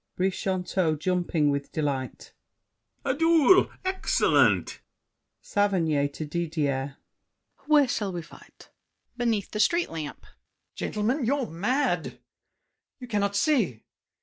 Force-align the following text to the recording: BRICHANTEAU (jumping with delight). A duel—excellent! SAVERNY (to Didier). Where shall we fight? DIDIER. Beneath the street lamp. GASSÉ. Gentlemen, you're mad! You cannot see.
BRICHANTEAU 0.15 0.97
(jumping 0.97 1.51
with 1.51 1.71
delight). 1.71 2.33
A 3.05 3.13
duel—excellent! 3.13 4.81
SAVERNY 5.43 6.09
(to 6.09 6.25
Didier). 6.25 6.97
Where 7.67 7.87
shall 7.87 8.11
we 8.11 8.23
fight? 8.23 8.69
DIDIER. 8.71 9.17
Beneath 9.17 9.51
the 9.51 9.59
street 9.59 9.91
lamp. 9.91 10.23
GASSÉ. 10.23 10.75
Gentlemen, 10.75 11.23
you're 11.25 11.45
mad! 11.45 12.17
You 12.99 13.07
cannot 13.07 13.35
see. 13.35 13.83